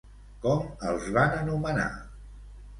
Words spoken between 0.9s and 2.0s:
els van anomenar?